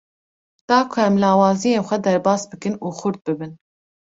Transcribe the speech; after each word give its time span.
Da 0.67 0.77
ku 0.89 0.95
em 1.07 1.15
lawaziyên 1.23 1.85
xwe 1.87 1.97
derbas 2.05 2.41
bikin 2.49 2.75
û 2.85 2.87
xurt 2.99 3.17
bibin. 3.25 3.51